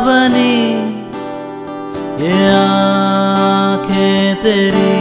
[0.00, 0.54] बनी
[2.24, 4.94] ये आँखें तेरी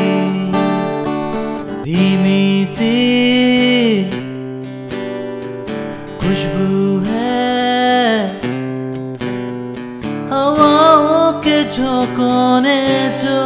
[1.84, 2.96] धीमी सी
[6.20, 8.28] खुशबू है।
[10.32, 12.80] हवाओं के झोंकों ने
[13.24, 13.43] जो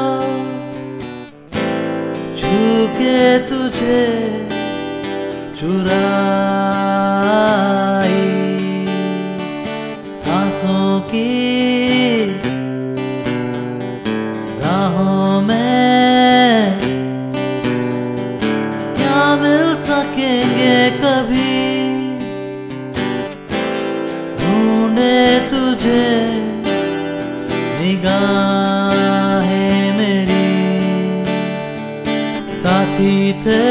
[32.67, 33.65] साथी थे।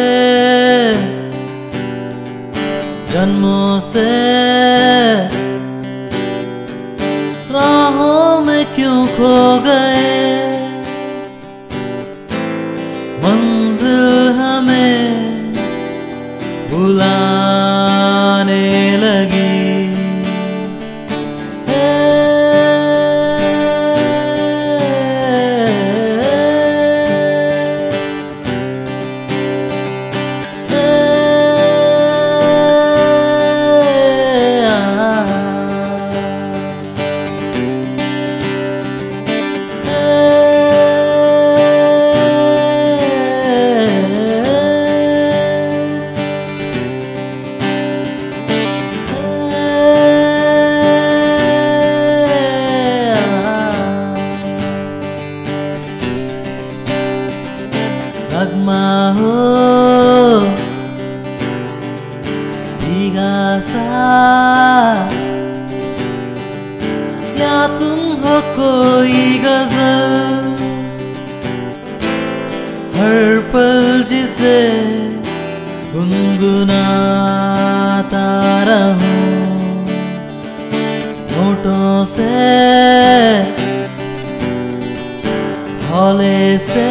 [3.12, 4.04] जन्मों से
[7.52, 10.00] राहों में क्यों खो गए?
[13.24, 15.25] मंजिल हमें
[63.62, 63.86] सा
[67.36, 70.14] क्या तुम हो कोई गज़ल?
[72.96, 73.18] हर
[73.52, 74.58] पल जिसे
[75.92, 76.68] गुनगुनाता
[78.62, 79.24] रहूँ,
[81.32, 82.32] होठों से,
[85.88, 86.90] हौले से।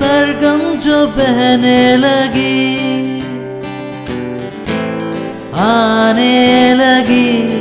[0.00, 2.69] सरगम जो बहने लगी
[6.10, 7.59] आने लगी।